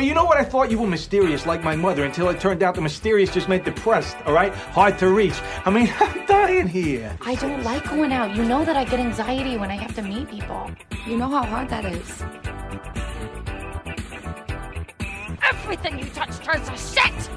[0.00, 0.38] But you know what?
[0.38, 3.50] I thought you were mysterious like my mother until it turned out the mysterious just
[3.50, 4.50] meant depressed, all right?
[4.54, 5.38] Hard to reach.
[5.66, 7.14] I mean, I'm dying here.
[7.20, 8.34] I don't like going out.
[8.34, 10.70] You know that I get anxiety when I have to meet people.
[11.06, 12.22] You know how hard that is.
[15.42, 17.30] Everything you touch turns to shit!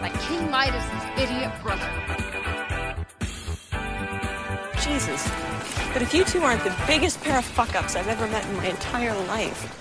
[0.00, 1.90] Like King Midas's idiot brother.
[4.80, 5.30] Jesus.
[5.92, 8.56] But if you two aren't the biggest pair of fuck ups I've ever met in
[8.56, 9.74] my entire life.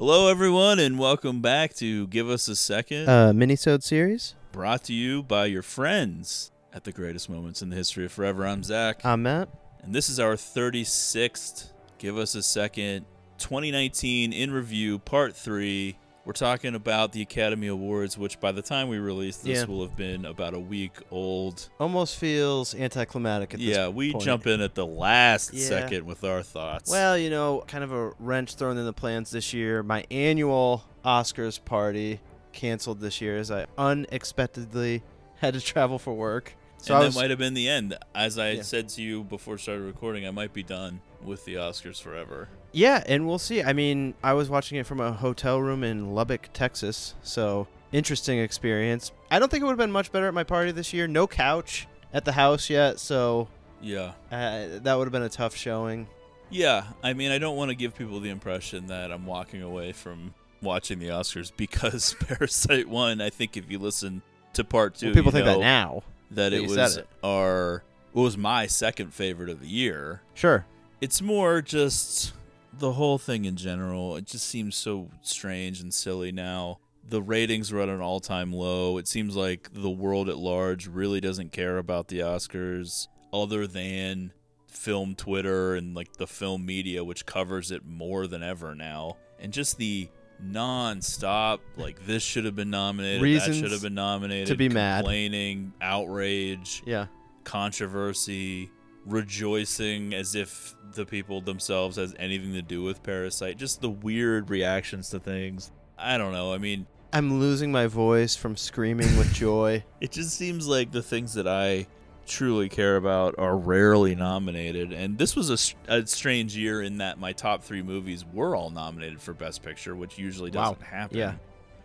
[0.00, 4.34] Hello, everyone, and welcome back to Give Us a Second, uh, minisode series.
[4.50, 8.46] brought to you by your friends at the greatest moments in the history of forever.
[8.46, 9.50] I'm Zach, I'm Matt.
[9.82, 13.04] and this is our 36th Give Us a Second
[13.36, 15.98] 2019 in review, part three.
[16.30, 19.64] We're talking about the Academy Awards, which by the time we release this Yeah.
[19.64, 21.68] will have been about a week old.
[21.80, 24.24] Almost feels anticlimactic at this Yeah, we point.
[24.26, 25.66] jump in at the last Yeah.
[25.66, 26.88] second with our thoughts.
[26.88, 29.82] Well, you know, kind of a wrench thrown in the plans this year.
[29.82, 32.20] My annual Oscars party
[32.52, 35.02] canceled this year as I unexpectedly
[35.40, 36.54] had to travel for work.
[36.76, 37.98] So and I that might have been the end.
[38.14, 38.62] As I Yeah.
[38.62, 42.48] said to you before started recording, I might be done with the Oscars forever.
[42.72, 43.62] Yeah, and we'll see.
[43.62, 47.14] I mean, I was watching it from a hotel room in Lubbock, Texas.
[47.22, 49.12] So interesting experience.
[49.30, 51.06] I don't think it would have been much better at my party this year.
[51.08, 53.48] No couch at the house yet, so
[53.80, 54.12] Yeah.
[54.30, 56.06] uh, that would have been a tough showing.
[56.50, 59.92] Yeah, I mean, I don't want to give people the impression that I'm walking away
[59.92, 63.20] from watching the Oscars because Parasite won.
[63.20, 64.22] I think if you listen
[64.54, 66.02] to part two, Well, people think that now.
[66.32, 67.08] that that it was it.
[67.22, 67.82] our
[68.14, 70.22] it was my second favorite of the year.
[70.34, 70.66] Sure.
[71.00, 72.32] It's more just
[72.80, 74.16] the whole thing in general.
[74.16, 76.78] It just seems so strange and silly now.
[77.08, 78.98] The ratings were at an all-time low.
[78.98, 84.32] It seems like the world at large really doesn't care about the Oscars other than
[84.66, 89.16] film Twitter and like the film media which covers it more than ever now.
[89.38, 90.08] And just the
[90.42, 95.00] non-stop like this should have been nominated, that should have been nominated, to be mad.
[95.00, 97.06] complaining, outrage Yeah.
[97.44, 98.70] controversy,
[99.06, 103.56] rejoicing as if the people themselves has anything to do with Parasite.
[103.56, 105.70] Just the weird reactions to things.
[105.98, 106.52] I don't know.
[106.52, 109.84] I mean, I'm losing my voice from screaming with joy.
[110.00, 111.86] it just seems like the things that I
[112.26, 114.92] truly care about are rarely nominated.
[114.92, 115.50] And this was
[115.88, 119.96] a strange year in that my top three movies were all nominated for Best Picture,
[119.96, 121.18] which usually doesn't happen.
[121.18, 121.34] Yeah.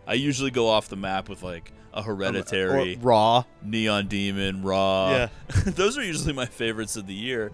[0.08, 2.96] I usually go off the map with like a hereditary.
[2.96, 3.44] Or raw.
[3.64, 5.10] Neon Demon, Raw.
[5.12, 5.28] Yeah.
[5.66, 7.52] Those are usually my favorites of the year.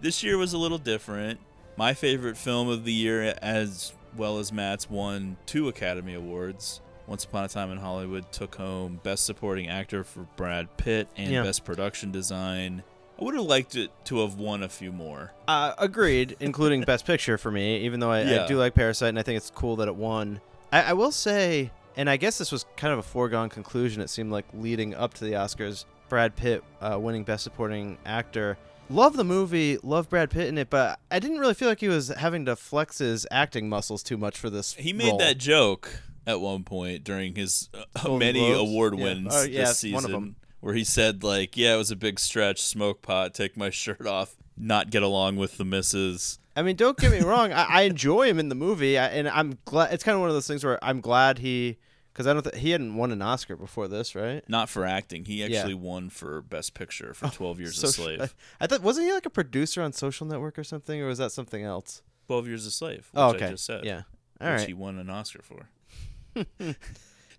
[0.00, 1.40] This year was a little different.
[1.76, 6.80] My favorite film of the year, as well as Matt's, won two Academy Awards.
[7.06, 11.30] Once Upon a Time in Hollywood took home Best Supporting Actor for Brad Pitt and
[11.32, 11.42] Yeah.
[11.42, 12.82] Best Production Design.
[13.20, 15.32] I would have liked it to have won a few more.
[15.46, 18.44] Uh, agreed, including Best Picture for me, even though I, Yeah.
[18.44, 20.40] I do like Parasite and I think it's cool that it won.
[20.72, 24.10] I, I will say, and I guess this was kind of a foregone conclusion, it
[24.10, 28.56] seemed like leading up to the Oscars, Brad Pitt uh, winning Best Supporting Actor.
[28.90, 31.88] Love the movie, love Brad Pitt in it, but I didn't really feel like he
[31.88, 34.74] was having to flex his acting muscles too much for this.
[34.74, 35.18] He made role.
[35.18, 38.60] that joke at one point during his uh, many Globes?
[38.70, 39.04] award Yeah.
[39.04, 40.36] wins Oh, yeah, this season, one of 'em.
[40.60, 44.06] where he said like, "Yeah, it was a big stretch, smoke pot, take my shirt
[44.06, 47.52] off, not get along with the misses." I mean, don't get me wrong.
[47.52, 49.92] I, I enjoy him in the movie, I, and I'm glad.
[49.92, 51.78] It's kind of one of those things where I'm glad he,
[52.12, 52.42] because I don't.
[52.44, 54.42] Th- he hadn't won an Oscar before this, right?
[54.48, 55.24] Not for acting.
[55.24, 55.58] He Yeah.
[55.58, 58.20] actually won for Best Picture for oh, Twelve Years a Slave.
[58.60, 61.18] I, I thought wasn't he like a producer on Social Network or something, or was
[61.18, 62.02] that something else?
[62.28, 63.46] Twelve Years a Slave, oh, which Oh, okay.
[63.46, 63.84] I just said.
[63.84, 64.02] Yeah.
[64.40, 64.68] All which right.
[64.68, 65.68] he won an Oscar for.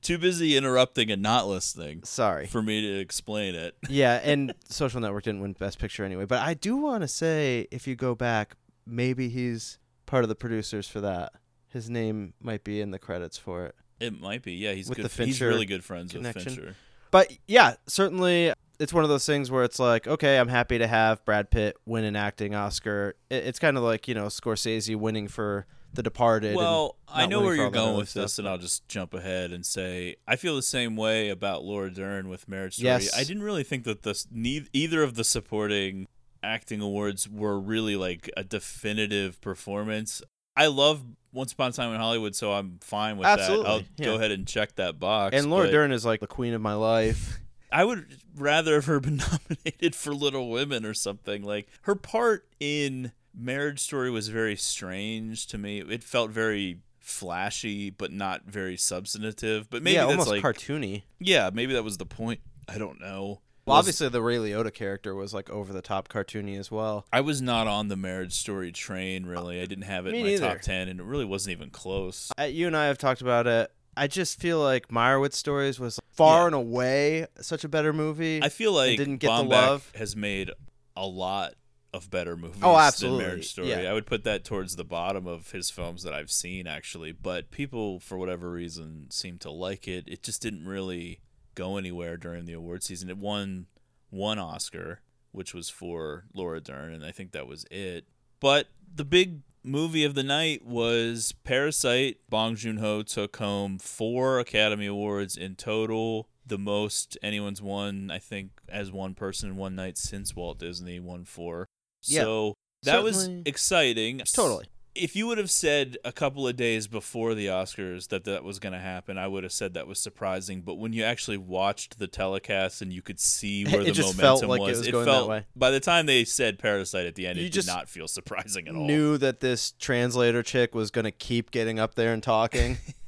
[0.02, 2.46] Too busy interrupting and not listening Sorry.
[2.46, 3.76] for me to explain it.
[3.90, 6.26] yeah, and Social Network didn't win Best Picture anyway.
[6.26, 10.36] But I do want to say, if you go back, maybe he's part of the
[10.36, 11.34] producers for that.
[11.68, 13.76] His name might be in the credits for it.
[14.00, 14.54] It might be.
[14.54, 15.06] Yeah, he's With good.
[15.06, 16.46] the he's Fincher really good friends connection.
[16.46, 16.76] with Fincher.
[17.12, 20.88] But yeah, certainly it's one of those things where it's like, okay, I'm happy to
[20.88, 23.16] have Brad Pitt win an acting Oscar.
[23.30, 26.56] It's kind of like you know Scorsese winning for The Departed.
[26.56, 30.18] Well, I know where you're going with this, and I'll just jump ahead and say
[30.28, 32.88] I feel the same way about Laura Dern with Marriage Story.
[32.88, 33.18] Yes.
[33.18, 36.08] I didn't really think that this either of the supporting
[36.46, 40.22] acting awards were really like a definitive performance.
[40.56, 41.04] I love
[41.34, 43.70] Once Upon a Time in Hollywood, so I'm fine with Absolutely, that.
[43.70, 44.06] I'll yeah.
[44.06, 45.36] go ahead and check that box.
[45.36, 47.40] And Laura Dern is like the queen of my life.
[47.72, 48.06] I would
[48.38, 51.44] rather have her been nominated for Little Women or something.
[51.44, 55.80] Like her part in Marriage Story was very strange to me.
[55.80, 59.70] It felt very flashy, but not very substantive.
[59.70, 61.04] But maybe yeah, that's almost like cartoony.
[61.20, 62.40] yeah, maybe that was the point.
[62.68, 63.42] I don't know.
[63.66, 67.06] Well, obviously the Ray Liotta character was like over the top cartoony as well.
[67.12, 69.60] I was not on the Marriage Story train really.
[69.60, 70.48] I didn't have it Me in my neither.
[70.50, 72.32] top ten, and it really wasn't even close.
[72.40, 73.72] Uh, you and I have talked about it.
[73.98, 76.46] I just feel like Meyerowitz Stories was far Yeah.
[76.48, 78.42] and away such a better movie.
[78.44, 79.92] I feel like didn't get the love.
[79.96, 80.52] has made
[80.96, 81.54] a lot
[81.94, 83.24] of better movies Oh, than absolutely.
[83.26, 83.70] Marriage Story.
[83.70, 83.90] Yeah.
[83.90, 87.50] I would put that towards the bottom of his films that I've seen actually, but
[87.52, 90.04] people for whatever reason seem to like it.
[90.08, 91.22] It just didn't really
[91.56, 93.10] go anywhere during the award season.
[93.10, 93.68] It won
[94.10, 98.06] one Oscar, which was for Laura Dern, and I think that was it.
[98.40, 102.18] But the big movie of the night was Parasite.
[102.30, 108.20] Bong Joon Ho took home four Academy Awards in total, the most anyone's won, I
[108.20, 111.68] think, as one person in one night since Walt Disney won four.
[112.04, 112.54] Yeah, So
[112.84, 114.20] that was exciting.
[114.20, 114.66] Totally.
[114.96, 118.60] If you would have said a couple of days before the Oscars that that was
[118.60, 120.62] going to happen, I would have said that was surprising.
[120.62, 124.16] But when you actually watched the telecast and you could see where It the momentum
[124.18, 125.46] felt like it was, was going that felt way.
[125.56, 128.08] by the time they said Parasite at the end, You it just did not feel
[128.08, 128.86] surprising at all.
[128.88, 132.78] Knew that this translator chick was going to keep getting up there and talking.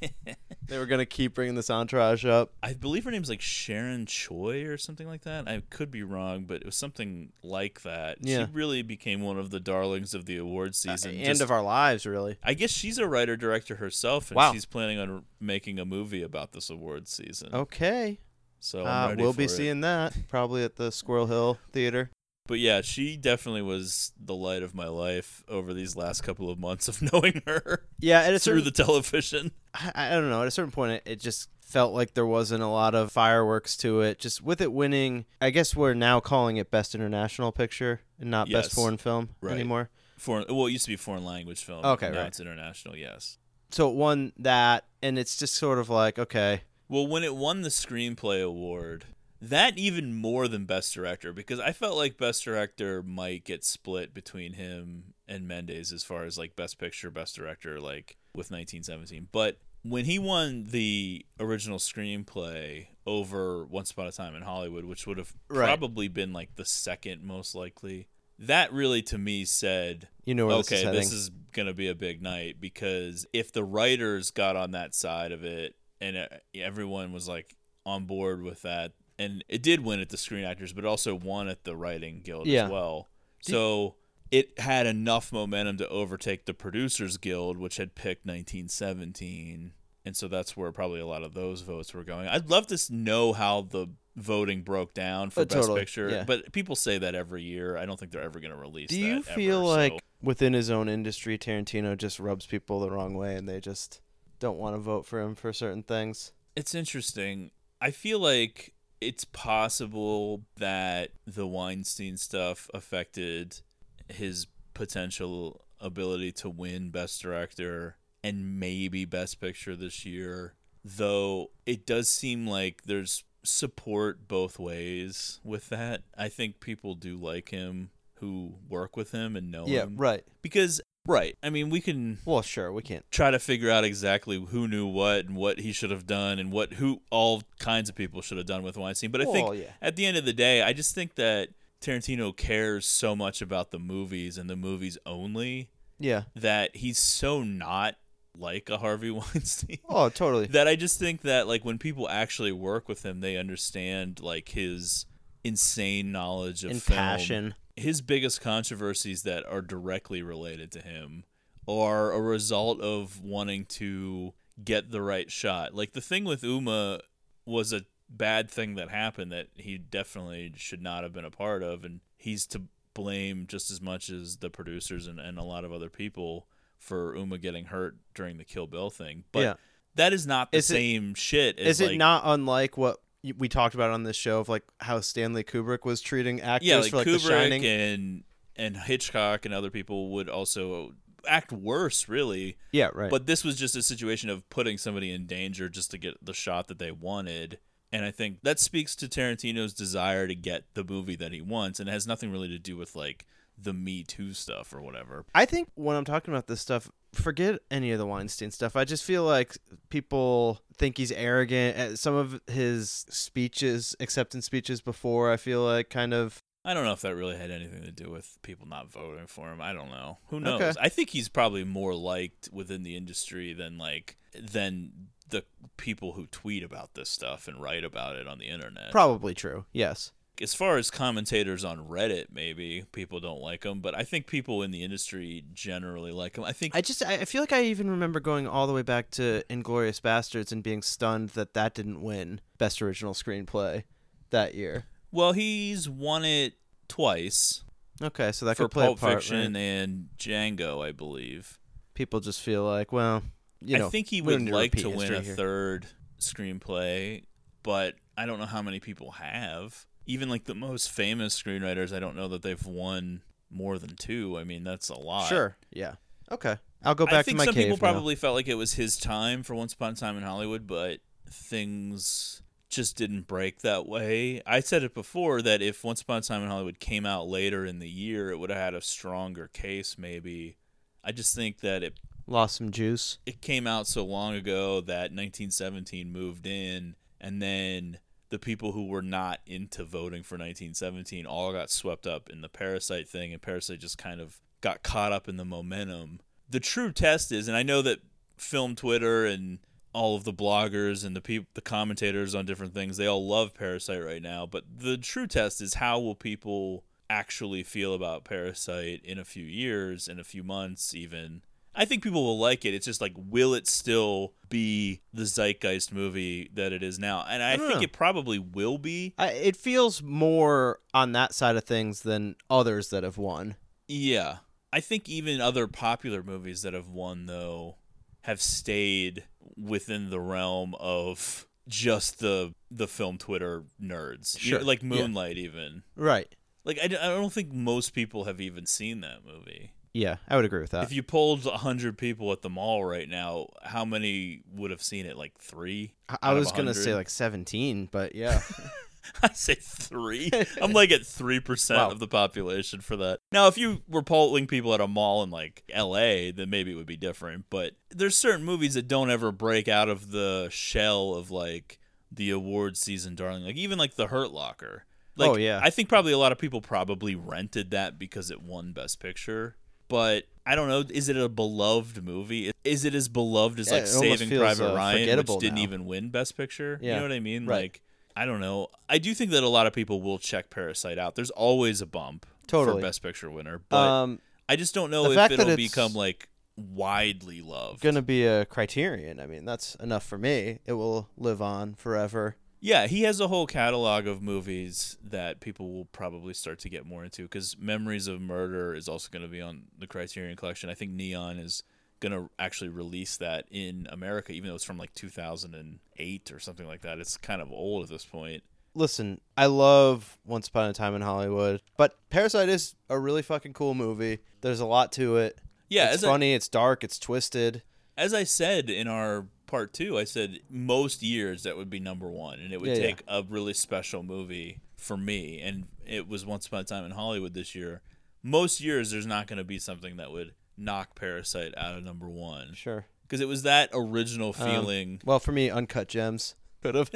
[0.66, 2.52] they were going to keep bringing this entourage up.
[2.62, 5.48] I believe her name's like Sharon Choi or something like that.
[5.48, 8.18] I could be wrong, but it was something like that.
[8.20, 8.44] Yeah.
[8.46, 11.14] She really became one of the darlings of the award uh, season.
[11.14, 12.38] End Just- of our lives, really.
[12.42, 14.52] I guess she's a writer director herself, and Wow.
[14.52, 17.50] she's planning on making a movie about this award season.
[17.54, 18.18] Okay.
[18.60, 19.50] So I'm Uh, we'll be it.
[19.50, 22.10] seeing that probably at the Squirrel Hill Theater.
[22.46, 26.58] But yeah, she definitely was the light of my life over these last couple of
[26.58, 29.50] months of knowing her Yeah, at a through certain, the television.
[29.74, 30.40] I, I don't know.
[30.42, 33.76] At a certain point, it, it just felt like there wasn't a lot of fireworks
[33.76, 34.18] to it.
[34.18, 38.48] Just with it winning, I guess we're now calling it Best International Picture and not
[38.48, 38.64] Yes.
[38.68, 39.52] Best Foreign Film Right.
[39.52, 39.90] anymore.
[40.18, 41.84] Foreign, well, it used to be foreign language film.
[41.84, 42.26] Okay, now right.
[42.26, 42.96] it's international.
[42.96, 43.38] Yes.
[43.70, 47.62] So it won that, and it's just sort of like, okay, Well, when it won
[47.62, 49.04] the screenplay award,
[49.40, 54.12] that even more than best director because I felt like best director might get split
[54.14, 59.28] between him and Mendes as far as like best picture, best director like with 1917.
[59.30, 65.06] But when he won the original screenplay over Once Upon a Time in Hollywood, which
[65.06, 65.66] would have Right.
[65.66, 68.08] probably been like the second most likely,
[68.38, 71.88] that really to me said you know okay, this is this is going to be
[71.88, 76.26] a big night because if the writers got on that side of it and uh,
[76.54, 80.72] everyone was like on board with that, and it did win at the Screen Actors,
[80.72, 82.66] but also won at the Writing Guild Yeah.
[82.66, 83.08] as well.
[83.40, 83.96] So
[84.30, 89.72] it had enough momentum to overtake the Producers Guild, which had picked 1917.
[90.08, 92.26] And so that's where probably a lot of those votes were going.
[92.28, 96.24] I'd love to know how the voting broke down for Uh, Best totally, Picture, yeah.
[96.24, 97.76] but people say that every year.
[97.76, 100.54] I don't think they're ever going to release Do you ever, feel so- like within
[100.54, 104.00] his own industry, Tarantino just rubs people the wrong way and they just
[104.40, 106.32] don't want to vote for him for certain things?
[106.56, 107.50] It's interesting.
[107.80, 108.72] I feel like
[109.02, 113.60] it's possible that the Weinstein stuff affected
[114.08, 120.54] his potential ability to win Best Director and maybe Best Picture this year.
[120.84, 126.02] Though it does seem like there's support both ways with that.
[126.16, 129.90] I think people do like him who work with him and know Yeah, him.
[129.98, 130.24] Yeah, right.
[130.42, 133.04] Because, right, I mean, we can Well, sure, we can't.
[133.10, 136.50] try to figure out exactly who knew what and what he should have done and
[136.52, 139.10] what who all kinds of people should have done with Weinstein.
[139.10, 139.72] But I Well, think yeah.
[139.80, 141.50] at the end of the day, I just think that
[141.80, 146.24] Tarantino cares so much about the movies and the movies only Yeah.
[146.34, 147.96] that he's so not
[148.38, 149.78] like a Harvey Weinstein.
[149.88, 150.46] Oh, totally.
[150.48, 154.50] that I just think that like when people actually work with him, they understand like
[154.50, 155.06] his
[155.44, 156.96] insane knowledge of And film.
[156.96, 157.54] passion.
[157.76, 161.24] His biggest controversies that are directly related to him
[161.68, 164.32] are a result of wanting to
[164.64, 165.74] get the right shot.
[165.74, 167.00] Like the thing with Uma
[167.46, 171.62] was a bad thing that happened that he definitely should not have been a part
[171.62, 172.62] of and he's to
[172.94, 177.16] blame just as much as the producers and, and a lot of other people for
[177.16, 179.24] Uma getting hurt during the Kill Bill thing.
[179.32, 179.54] But Yeah.
[179.96, 182.98] that is not the Is it- same shit as Is it not unlike what
[183.36, 186.76] we talked about on this show of like how Stanley Kubrick was treating actors yeah,
[186.78, 187.64] like for like The Kubrick Shining?
[187.66, 188.24] and
[188.56, 190.94] and Hitchcock and other people would also
[191.26, 192.56] act worse, really.
[192.72, 193.10] yeah, right.
[193.10, 196.32] But this was just a situation of putting somebody in danger just to get the
[196.34, 197.58] shot that they wanted.
[197.92, 201.80] And I think that speaks to Tarantino's desire to get the movie that he wants,
[201.80, 203.26] and it has nothing really to do with like
[203.60, 205.24] the Me Too stuff or whatever.
[205.34, 208.76] I think when I'm talking about this stuff, forget any of the Weinstein stuff.
[208.76, 209.56] I just feel like
[209.88, 211.76] people think he's arrogant.
[211.76, 216.42] Uh, Some of his speeches, acceptance speeches before, I feel like kind of.
[216.64, 219.50] I don't know if that really had anything to do with people not voting for
[219.50, 219.60] him.
[219.60, 220.18] I don't know.
[220.28, 220.60] Who knows?
[220.60, 220.72] Okay.
[220.80, 224.90] I think he's probably more liked within the industry than like than
[225.30, 225.44] the
[225.76, 228.90] people who tweet about this stuff and write about it on the internet.
[228.90, 229.64] Probably true.
[229.72, 230.12] Yes.
[230.40, 234.62] As far as commentators on Reddit, maybe people don't like him, but I think people
[234.62, 236.44] in the industry generally like him.
[236.44, 239.10] I think I just I feel like I even remember going all the way back
[239.12, 243.84] to Inglourious Basterds and being stunned that that didn't win Best Original Screenplay
[244.30, 244.84] that year.
[245.10, 246.54] well, he's won it
[246.86, 247.64] twice
[248.00, 249.14] Okay, so that for could play Pulp a part.
[249.14, 249.60] Fiction right?
[249.60, 251.58] and Django, I believe.
[251.94, 253.22] People just feel like, well,
[253.60, 255.34] you know, I think he would like to win a here.
[255.34, 255.86] third
[256.20, 257.24] screenplay,
[257.62, 259.84] but I don't know how many people have.
[260.08, 264.36] Even like the most famous screenwriters, I don't know that they've won more than two.
[264.36, 265.28] I mean, that's a lot.
[265.28, 265.94] Sure, yeah,
[266.32, 266.56] okay.
[266.82, 267.92] I'll go I back think to my some people now.
[267.92, 270.98] probably felt like it was his time for Once Upon a Time in Hollywood, but
[271.28, 274.42] things just didn't break that way.
[274.46, 277.64] I said it before that if Once Upon a Time in Hollywood came out later
[277.64, 279.96] in the year, it would have had a stronger case.
[279.98, 280.56] Maybe.
[281.02, 283.18] I just think that it lost some juice.
[283.24, 287.98] it came out so long ago that 1917 moved in, and then
[288.30, 292.48] the people who were not into voting for 1917 all got swept up in the
[292.48, 296.20] Parasite thing, and Parasite just kind of got caught up in the momentum.
[296.48, 298.00] The true test is, and I know that
[298.36, 299.58] film Twitter and
[299.92, 303.54] all of the bloggers and the peop- the commentators on different things, they all love
[303.54, 309.00] Parasite right now, but the true test is how will people actually feel about Parasite
[309.02, 311.42] in a few years, in a few months, even.
[311.78, 312.74] I think people will like it.
[312.74, 317.24] It's just like, will it still be the zeitgeist movie that it is now?
[317.28, 317.84] And I, don't think know.
[317.84, 319.14] it probably will be.
[319.16, 323.54] I, it feels more on that side of things than others that have won.
[323.86, 324.38] Yeah.
[324.72, 327.76] I think even other popular movies that have won, though,
[328.22, 329.22] have stayed
[329.56, 334.42] within the realm of just the the film Twitter nerds.
[334.44, 334.66] You know, Sure.
[334.66, 334.88] like Yeah.
[334.88, 335.84] Moonlight, even.
[335.96, 336.34] Right.
[336.64, 339.72] Like, I, I don't think most people have even seen that movie.
[339.94, 340.84] Yeah, I would agree with that.
[340.84, 345.06] if you polled 100 people at the mall right now, how many would have seen
[345.06, 345.16] it?
[345.16, 345.92] Like three?
[346.08, 348.40] I- I was gonna say like seventeen, but yeah.
[349.22, 350.30] I say three.
[350.60, 351.90] I'm like at three percent Wow.
[351.90, 353.20] of the population for that.
[353.32, 356.74] Now, if you were polling people at a mall in like L.A., then maybe it
[356.74, 357.46] would be different.
[357.48, 361.78] But there's certain movies that don't ever break out of the shell of like
[362.12, 363.44] the award season, darling.
[363.44, 364.84] Like even like The Hurt Locker.
[365.18, 365.60] Oh, like, Oh, yeah.
[365.62, 369.56] I think probably a lot of people probably rented that because it won Best Picture.
[369.88, 370.84] But I don't know.
[370.88, 372.52] Is it a beloved movie?
[372.64, 375.62] Is it as beloved as Yeah, like Saving feels, Private uh, Ryan, which didn't now.
[375.62, 376.78] even win Best Picture?
[376.80, 377.46] You know what I mean?
[377.46, 377.62] Right.
[377.62, 377.82] Like
[378.16, 378.68] I don't know.
[378.88, 381.14] I do think that a lot of people will check Parasite out.
[381.14, 382.80] There's always a bump Totally.
[382.80, 384.18] for Best Picture winner, but um,
[384.48, 387.80] I just don't know if it'll become like widely loved.
[387.80, 389.20] gonna be a criterion.
[389.20, 390.58] I mean, that's enough for me.
[390.66, 392.36] It will live on forever.
[392.60, 396.84] Yeah, he has a whole catalog of movies that people will probably start to get
[396.84, 400.68] more into because Memories of Murder is also going to be on the Criterion Collection.
[400.68, 401.62] I think Neon is
[402.00, 406.66] going to actually release that in America, even though it's from like 2008 or something
[406.66, 406.98] like that.
[406.98, 408.42] It's kind of old at this point.
[408.74, 413.52] Listen, I love Once Upon a Time in Hollywood, but Parasite is a really fucking
[413.52, 414.18] cool movie.
[414.40, 415.40] There's a lot to it.
[415.68, 416.34] Yeah, it's as I- funny.
[416.34, 416.84] it's dark.
[416.84, 417.62] It's twisted.
[417.96, 422.08] As I said in our part two, I said most years that would be number
[422.08, 422.82] one, and it would Yeah, yeah.
[422.86, 425.40] take a really special movie for me.
[425.40, 427.82] And it was Once Upon a Time in Hollywood this year.
[428.22, 432.08] Most years, there's not going to be something that would knock Parasite out of number
[432.08, 432.86] one Sure.
[433.02, 435.00] because it was that original Um, feeling.
[435.04, 436.90] well, for me, Uncut Gems could have.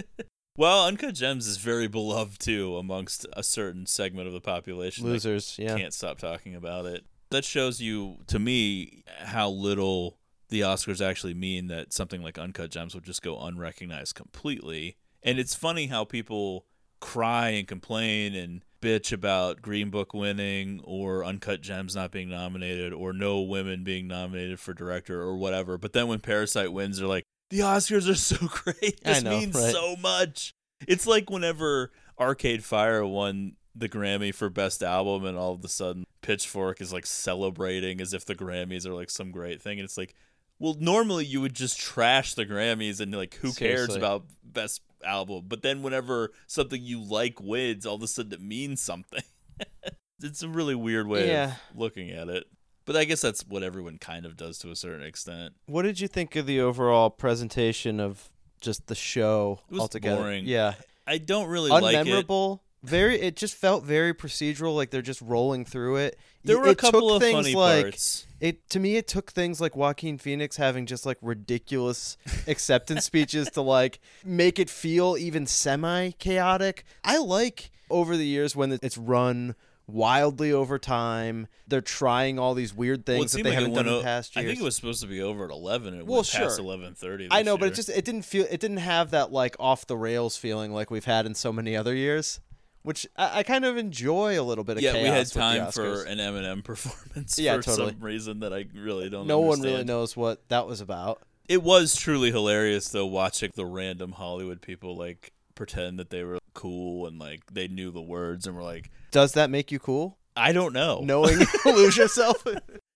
[0.57, 5.05] well, Uncut Gems is very beloved too amongst a certain segment of the population.
[5.05, 5.57] Losers.
[5.59, 5.77] Yeah.
[5.77, 7.05] can't stop talking about it.
[7.31, 10.19] That shows you, to me, how little
[10.53, 14.99] the Oscars actually mean that something like Uncut Gems would just go unrecognized completely.
[15.23, 16.67] And it's funny how people
[17.01, 22.93] cry and complain and bitch about Green Book winning or Uncut Gems not being nominated
[22.93, 25.79] or no women being nominated for director or whatever.
[25.79, 29.03] But then when Parasite wins, they're like, the Oscars are so great.
[29.03, 29.73] This know, means right?
[29.73, 30.53] so much.
[30.87, 35.69] It's like whenever Arcade Fire won the Grammy for Best Album, and all of a
[35.69, 39.79] sudden Pitchfork is like celebrating as if the Grammys are like some great thing.
[39.79, 40.15] And it's like,
[40.63, 45.47] well, normally you would just trash the Grammys and like, who cares about Best Album?
[45.49, 49.25] But then whenever something you like wins, all of a sudden it means something.
[50.23, 51.55] it's a really weird way Yeah.
[51.73, 52.45] of looking at it.
[52.85, 55.55] But I guess that's what everyone kind of does to a certain extent.
[55.67, 60.23] What did you think of the overall presentation of just the show It was altogether?
[60.23, 60.45] boring.
[60.47, 60.75] Yeah.
[61.09, 62.07] I don't really like it.
[62.07, 62.61] Unmemorable.
[62.83, 63.21] Very.
[63.21, 64.75] It just felt very procedural.
[64.75, 66.19] Like they're just rolling through it.
[66.45, 68.27] There were a couple of things funny like, parts.
[68.41, 72.17] It to me, it took things like Joaquin Phoenix having just like ridiculous
[72.49, 76.85] acceptance speeches to like make it feel even semi chaotic.
[77.05, 79.55] I like over the years when it's run
[79.87, 81.47] wildly over time.
[81.69, 84.35] They're trying all these weird Well, things that they like haven't done in o- past
[84.35, 84.45] years.
[84.45, 85.95] I think it was supposed to be over at eleven.
[85.95, 86.65] It Well, went past sure.
[86.65, 87.29] eleven thirty.
[87.31, 89.97] I know, but it just it didn't feel it didn't have that like off the
[89.97, 92.41] rails feeling like we've had in so many other years
[92.83, 96.03] which I, I kind of enjoy a little bit of yeah, we had time for
[96.05, 97.93] an Eminem performance Yeah, for totally.
[97.93, 99.27] some reason that I really don't.
[99.27, 99.35] Know.
[99.35, 101.23] No one really knows what that was about.
[101.49, 106.39] It was truly hilarious though watching the random Hollywood people like pretend that they were
[106.55, 110.19] cool and like they knew the words and were like, Does that make you cool?
[110.35, 111.01] I don't know.
[111.03, 112.47] Knowing lose yourself?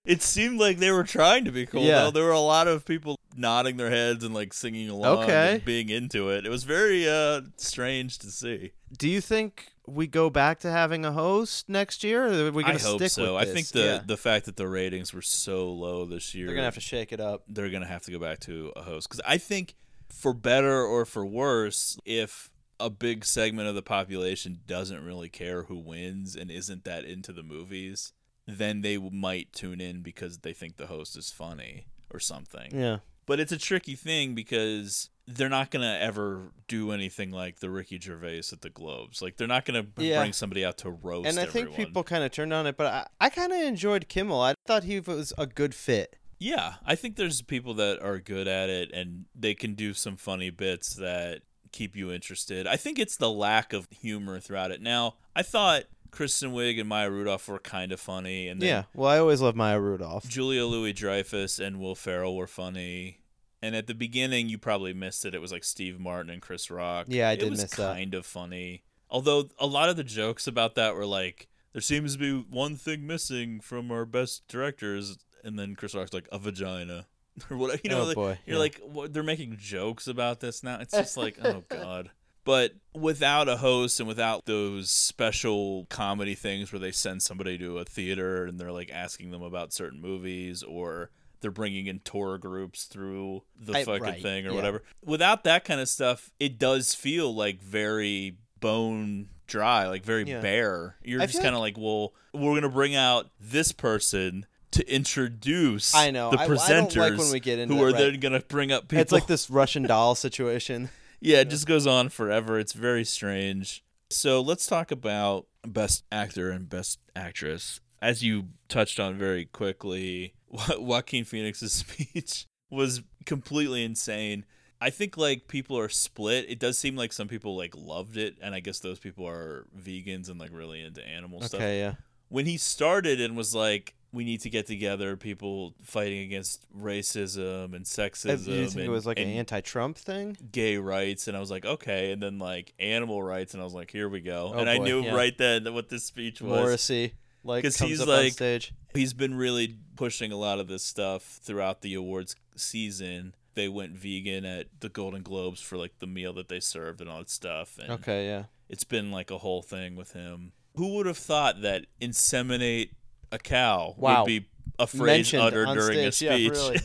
[0.06, 1.82] It seemed like they were trying to be cool.
[1.82, 2.04] Yeah.
[2.04, 2.10] though.
[2.12, 5.54] There were a lot of people nodding their heads and like singing along Okay.
[5.54, 6.44] and being into it.
[6.46, 8.72] It was very uh strange to see.
[8.96, 12.26] Do you think we go back to having a host next year?
[12.26, 13.34] Or are we I going to hope stick so.
[13.34, 14.00] with I think the Yeah.
[14.04, 16.80] the fact that the ratings were so low this year they're going to have to
[16.80, 17.44] shake it up.
[17.48, 19.74] they're gonna have to go back to a host because I think
[20.08, 25.64] for better or for worse, if a big segment of the population doesn't really care
[25.64, 28.12] who wins and isn't that into the movies,
[28.46, 32.70] then they might tune in because they think the host is funny or something.
[32.78, 32.98] Yeah.
[33.26, 37.98] But it's a tricky thing because they're not gonna ever do anything like the Ricky
[37.98, 39.20] Gervais at the Globes.
[39.20, 40.20] Like they're not gonna b- Yeah.
[40.20, 41.26] bring somebody out to roast.
[41.28, 44.08] And I think people kind of turned on it, but I, I kind of enjoyed
[44.08, 44.40] Kimmel.
[44.40, 46.16] I thought he was a good fit.
[46.38, 50.16] Yeah, I think there's people that are good at it and they can do some
[50.16, 51.40] funny bits that
[51.72, 52.66] keep you interested.
[52.66, 54.80] I think it's the lack of humor throughout it.
[54.80, 55.84] Now, I thought
[56.16, 58.82] Kristen Wiig and Maya Rudolph were kind of funny, and then Yeah.
[58.94, 60.28] Well, I always love Maya Rudolph.
[60.28, 63.18] Julia Louis Dreyfus and Will Ferrell were funny.
[63.62, 65.34] And at the beginning, you probably missed it.
[65.34, 67.06] It was like Steve Martin and Chris Rock.
[67.08, 67.94] Yeah, I it did was miss that.
[67.96, 68.82] kind of funny.
[69.10, 72.76] Although a lot of the jokes about that were like, there seems to be one
[72.76, 77.06] thing missing from our best directors, and then Chris Rock's like a vagina
[77.50, 77.80] or whatever.
[77.84, 78.60] You know, Oh, like, boy, you're yeah.
[78.60, 80.78] like, what, they're making jokes about this now.
[80.80, 82.10] It's just like, oh god.
[82.46, 87.76] But without a host and without those special comedy things where they send somebody to
[87.78, 91.10] a theater and they're like asking them about certain movies or
[91.42, 94.54] they're bringing in tour groups through the I- fucking right, thing or yeah.
[94.56, 94.82] whatever.
[95.04, 100.40] Without that kind of stuff, it does feel like very bone dry, like very Yeah.
[100.40, 100.96] bare.
[101.02, 105.94] You're I just kind of like, well, we're gonna bring out this person to introduce
[105.94, 106.30] I know.
[106.30, 108.12] the I- I presenters don't like when we get into who that, are right.
[108.12, 109.02] then gonna bring up people.
[109.02, 110.90] It's like this Russian doll situation.
[111.20, 112.58] Yeah, it just goes on forever.
[112.58, 113.82] It's very strange.
[114.10, 117.80] So let's talk about best actor and best actress.
[118.00, 120.34] As you touched on very quickly,
[120.68, 124.44] Jo- Joaquin Phoenix's speech was completely insane.
[124.80, 126.44] I think like people are split.
[126.48, 129.66] It does seem like some people like loved it, and I guess those people are
[129.76, 131.94] vegans and like really into animal stuff Okay, yeah.
[132.28, 137.74] when he started and was like, "We need to get together, people fighting against racism
[137.74, 140.36] and sexism." you think and, it was like an anti-Trump thing?
[140.50, 143.74] gay rights, and I was like, "Okay," and then like animal rights, and I was
[143.74, 145.14] like, "Here we go," Oh, and I knew yeah.
[145.14, 146.50] right then that what this speech was.
[146.60, 147.12] Morrissey,
[147.44, 148.72] like, 'Cause comes he's like- stage.
[148.94, 153.34] He's been really pushing a lot of this stuff throughout the awards season.
[153.54, 157.08] They went vegan at the Golden Globes for like the meal that they served and
[157.10, 158.44] all that stuff, and Okay, yeah.
[158.68, 160.52] it's been like a whole thing with him.
[160.76, 162.90] Who would have thought that inseminate
[163.36, 164.22] a cow Wow.
[164.22, 164.46] would be
[164.78, 165.00] a phrase
[165.32, 166.52] Mentioned uttered during stage, a yeah, speech?
[166.52, 166.78] really.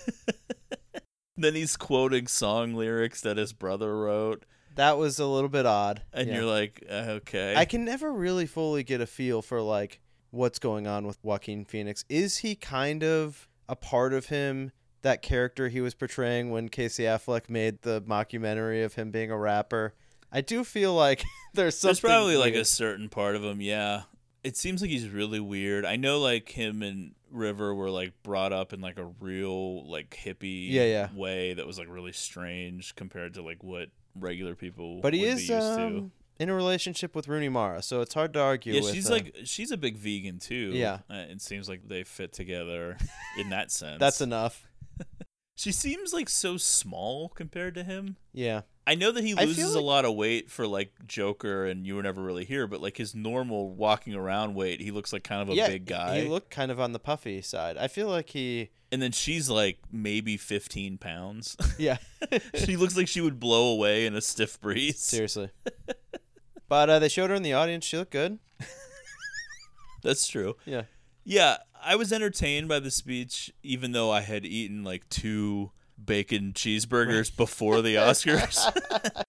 [1.37, 6.03] then he's quoting song lyrics that his brother wrote, That was a little bit odd.
[6.13, 6.35] and yeah.
[6.35, 7.55] you're like, uh, okay.
[7.57, 11.65] I can never really fully get a feel for like what's going on with Joaquin
[11.65, 12.05] Phoenix.
[12.09, 17.03] Is he kind of a part of him that character he was portraying when Casey
[17.03, 19.93] Affleck made the mockumentary of him being a rapper?
[20.31, 21.89] I do feel like there's something.
[21.89, 24.03] There's probably like a certain part of him, yeah.
[24.43, 25.85] It seems like he's really weird.
[25.85, 30.09] I know like him and River were like brought up in like a real like
[30.25, 31.09] hippie Yeah, yeah.
[31.13, 35.29] way that was like really strange compared to like what regular people But he would
[35.29, 35.85] is be used to.
[35.85, 38.73] um, in a relationship with Rooney Mara, so it's hard to argue.
[38.73, 40.71] Yeah, with, she's uh, like she's a big vegan too.
[40.73, 40.99] Yeah.
[41.09, 42.97] uh, it seems like they fit together
[43.37, 43.99] in that sense.
[43.99, 44.67] that's enough.
[45.55, 48.15] She seems like so small compared to him.
[48.33, 51.95] Yeah, I know that he loses a lot of weight for like Joker, and you
[51.95, 52.65] were never really here.
[52.65, 55.67] But like his normal walking around weight, he looks like kind of a yeah.
[55.67, 56.21] big guy.
[56.21, 57.77] He looked kind of on the puffy side.
[57.77, 58.71] I feel like he.
[58.91, 61.55] and then she's like maybe fifteen pounds.
[61.77, 61.97] Yeah,
[62.53, 64.99] she looks like she would blow away in a stiff breeze.
[64.99, 65.49] seriously.
[66.67, 67.85] but uh, they showed her in the audience.
[67.85, 68.39] She looked good.
[70.03, 70.57] That's true.
[70.65, 70.83] Yeah.
[71.23, 75.71] Yeah, I was entertained by the speech, even though I had eaten like two
[76.05, 78.57] bacon cheeseburgers before the Oscars.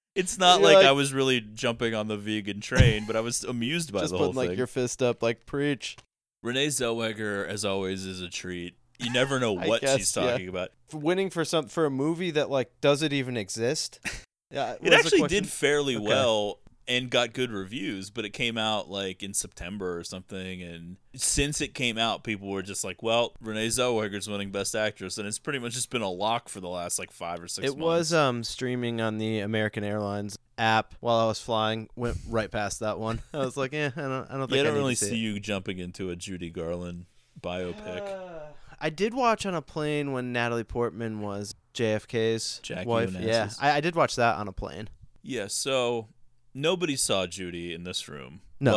[0.15, 3.45] it's not like, like- I was really jumping on the vegan train, but I was
[3.45, 5.97] amused by Just the whole putting like your fist up, like preach.
[6.43, 8.75] Renee Zellweger, as always, is a treat.
[8.99, 10.31] You never know what she's guess, yeah.
[10.31, 10.71] talking about.
[10.89, 14.01] For winning for some for a movie that like does it even exist?
[14.53, 16.05] Yeah, It actually did fairly Okay.
[16.05, 16.59] well.
[16.89, 20.63] And got good reviews, but it came out like in September or something.
[20.63, 25.19] And since it came out, people were just like, "Well, Renee Zellweger's winning Best Actress,"
[25.19, 27.67] and it's pretty much just been a lock for the last like five or six.
[27.69, 27.83] It months.
[27.83, 31.89] was um streaming on the American Airlines app while I was flying.
[31.97, 33.21] Went right past that one.
[33.35, 34.95] I was like, eh, I don't, I don't think Yeah, I I don't need really
[34.95, 35.19] to see, see it.
[35.19, 37.07] you jumping into a Judy Garland
[37.41, 38.19] biopic.
[38.81, 43.15] I did watch on a plane when Natalie Portman was JFK's Jackie wife.
[43.19, 44.89] Yeah, I, I did watch that on a plane.
[45.23, 46.09] Yeah, so
[46.55, 48.41] nobody saw Judy in this room.
[48.61, 48.73] No.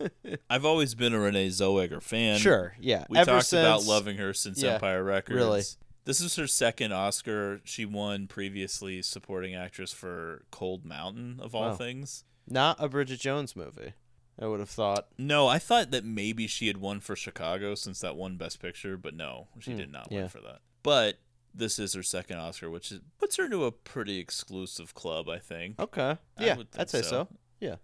[0.00, 0.10] But
[0.50, 2.38] I've always been a Renee Zellweger fan.
[2.38, 3.04] Sure, yeah.
[3.08, 5.36] We Ever talked about loving her since yeah, Empire Records.
[5.36, 5.62] really.
[6.04, 7.60] This is her second Oscar.
[7.64, 11.74] She won previously supporting actress for Cold Mountain, of all Wow.
[11.76, 12.24] things.
[12.46, 13.94] Not a Bridget Jones movie.
[14.38, 15.06] I would have thought.
[15.16, 18.98] No, I thought that maybe she had won for Chicago since that won Best Picture,
[18.98, 20.20] but no, she Hmm, did not yeah.
[20.22, 20.58] win for that.
[20.82, 21.18] But
[21.54, 25.38] this is her second Oscar, which is, puts her into a pretty exclusive club, I
[25.38, 25.78] think.
[25.78, 26.16] Okay.
[26.36, 27.08] I Yeah, I'd say so.
[27.08, 27.28] so.
[27.60, 27.76] Yeah.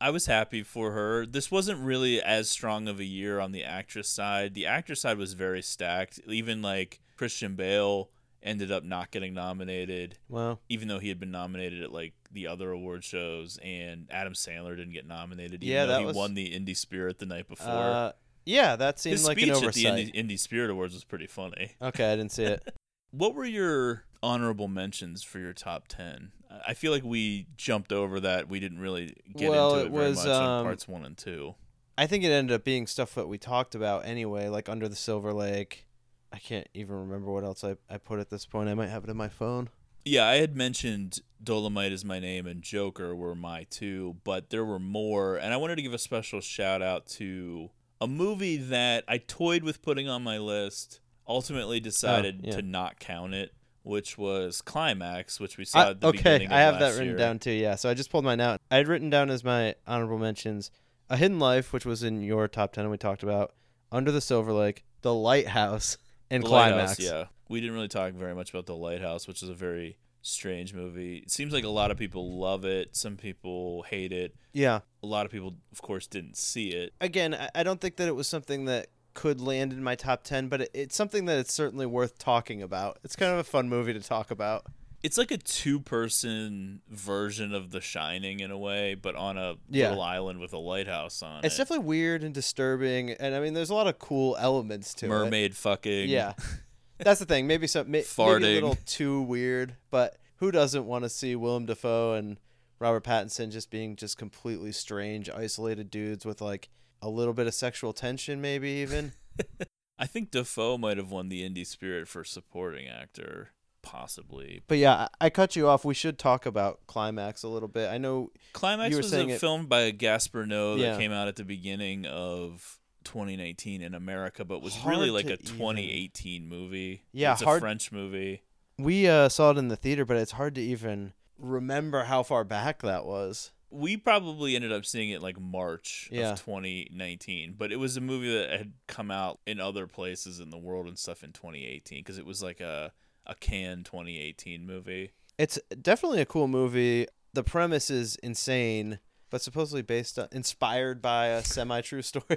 [0.00, 1.24] I was happy for her.
[1.24, 4.54] This wasn't really as strong of a year on the actress side.
[4.54, 6.20] The actress side was very stacked.
[6.26, 8.10] Even like Christian Bale
[8.42, 12.46] ended up not getting nominated, Well, even though he had been nominated at like the
[12.48, 16.16] other award shows, and Adam Sandler didn't get nominated, even Yeah, though that he was-
[16.16, 17.68] won the Indie Spirit the night before.
[17.72, 18.12] uh,
[18.44, 20.12] yeah, that seemed His like speech an at the oversight.
[20.12, 21.70] Indie, Indie Spirit Awards was pretty funny.
[21.80, 22.74] Okay, I didn't see it.
[23.16, 26.32] What were your honorable mentions for your top ten?
[26.50, 28.48] I I feel like we jumped over that.
[28.48, 31.04] We didn't really get Well, into it, it very was, much on um, parts one
[31.04, 31.54] and two.
[31.96, 34.96] I think it ended up being stuff that we talked about anyway, like Under the
[34.96, 35.86] Silver Lake.
[36.32, 38.68] I can't even remember what else I, I put at this point.
[38.68, 39.68] I might have it in my phone.
[40.04, 44.64] Yeah, I had mentioned Dolomite is my name and Joker were my two, but there
[44.64, 49.04] were more, and I wanted to give a special shout out to a movie that
[49.06, 52.56] I toyed with putting on my list, ultimately oh, decided Oh, yeah.
[52.56, 56.46] to not count it, which was Climax, which we saw I, at the okay, beginning
[56.48, 57.16] of I have that written year.
[57.16, 57.52] down too.
[57.52, 58.60] Yeah, so I just pulled mine out.
[58.70, 60.70] I had written down as my honorable mentions
[61.10, 63.52] A Hidden Life, which was in your top 10 and we talked about,
[63.92, 65.98] Under the Silver Lake, The Lighthouse,
[66.30, 66.98] and The Climax.
[66.98, 67.24] Lighthouse, yeah.
[67.48, 71.18] We didn't really talk very much about The Lighthouse, which is a very strange movie.
[71.18, 74.34] It seems like a lot of people love it, some people hate it.
[74.54, 74.80] Yeah.
[75.02, 76.94] A lot of people, of course, didn't see it.
[77.00, 80.48] Again, I don't think that it was something that could land in my top 10,
[80.48, 82.98] but it, it's something that it's certainly worth talking about.
[83.04, 84.66] It's kind of a fun movie to talk about.
[85.02, 89.90] It's like a two-person version of The Shining in a way, but on a Yeah.
[89.90, 91.58] little island with a lighthouse on It's it.
[91.58, 95.08] definitely weird and disturbing, and I mean, there's a lot of cool elements to it.
[95.10, 96.08] Mermaid fucking.
[96.08, 96.32] Yeah,
[96.98, 97.46] that's the thing.
[97.46, 101.66] Maybe some may, maybe a little too weird, but who doesn't want to see Willem
[101.66, 102.38] Dafoe and
[102.78, 106.68] Robert Pattinson just being just completely strange, isolated dudes with like
[107.04, 109.12] a little bit of sexual tension, maybe even.
[109.98, 113.50] I think Dafoe might have won the Indie Spirit for supporting actor,
[113.82, 114.62] possibly.
[114.66, 115.84] but yeah, I, I cut you off.
[115.84, 117.90] We should talk about Climax a little bit.
[117.90, 118.30] I know.
[118.52, 120.96] Climax was a it- film by Gaspar Noé that Yeah.
[120.98, 125.36] came out at the beginning of 2019 in America, but was Hard really like a
[125.36, 127.04] 2018 movie.
[127.12, 128.42] Yeah, it's a French movie.
[128.78, 132.42] We uh, saw it in the theater, but it's hard to even remember how far
[132.44, 133.52] back that was.
[133.74, 136.32] We probably ended up seeing it like March Yeah.
[136.32, 140.50] of 2019, but it was a movie that had come out in other places in
[140.50, 142.92] the world and stuff in 2018 because it was like a
[143.26, 145.10] a Cannes 2018 movie.
[145.38, 147.06] It's definitely a cool movie.
[147.32, 148.98] The premise is insane,
[149.30, 152.36] but supposedly based on, inspired by a semi-true story.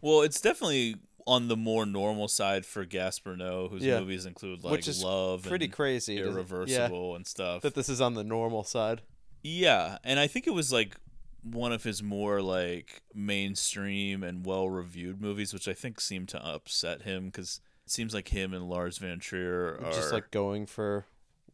[0.00, 0.94] Well, it's definitely
[1.26, 3.98] on the more normal side for Gaspar Noé, whose Yeah.
[4.00, 6.38] movies include like Which is Love, pretty and crazy, doesn't- yeah.
[6.38, 7.60] Irreversible, and stuff.
[7.62, 9.02] that this is on the normal side.
[9.42, 10.96] Yeah, and I think it was like
[11.42, 17.02] one of his more like mainstream and well-reviewed movies, which I think seemed to upset
[17.02, 21.06] him because it seems like him and Lars von Trier are Just like going for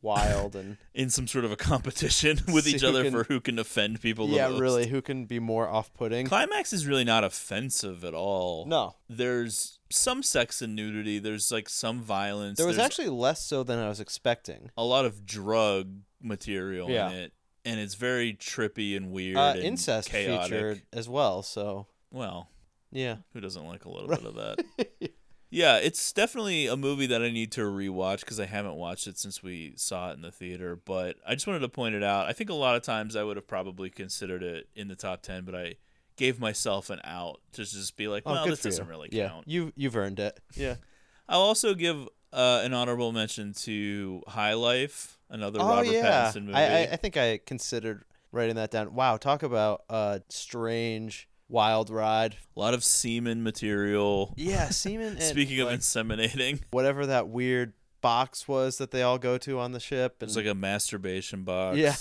[0.02, 3.58] wild and in some sort of a competition with each other can- for who can
[3.58, 4.26] offend people.
[4.26, 6.26] the yeah, really, who can be more off-putting?
[6.26, 8.66] Climax is really not offensive at all.
[8.66, 11.18] No, There's some sex and nudity.
[11.18, 12.56] There's like some violence.
[12.58, 14.70] there was There's actually less so than I was expecting.
[14.76, 17.10] a lot of drug material Yeah.
[17.10, 17.32] in it,
[17.64, 19.36] and it's very trippy and weird.
[19.36, 20.50] Uh, and incest chaotic.
[20.52, 22.48] featured as well, so Well,
[22.92, 23.16] yeah.
[23.32, 25.10] who doesn't like a little bit of that?
[25.50, 29.18] yeah, it's definitely a movie that I need to rewatch because I haven't watched it
[29.18, 30.76] since we saw it in the theater.
[30.84, 32.26] But I just wanted to point it out.
[32.26, 35.22] I think a lot of times I would have probably considered it in the top
[35.22, 35.74] ten, but I
[36.16, 38.90] gave myself an out to just be like, Oh, well, this doesn't you.
[38.90, 39.48] really yeah, count.
[39.48, 40.38] you you've earned it.
[40.54, 40.76] Yeah.
[41.28, 46.44] I'll also give uh, an honorable mention to High Life, another oh Robert yeah, Pattinson
[46.44, 46.54] movie.
[46.54, 48.94] I, I I think I considered writing that down.
[48.94, 52.36] Wow, talk about a strange wild ride.
[52.56, 54.34] a lot of semen material.
[54.36, 55.12] Yeah, semen.
[55.14, 59.58] And Speaking of like, inseminating, whatever that weird box was that they all go to
[59.58, 61.78] on the ship, and it's like a masturbation box.
[61.78, 61.94] Yeah.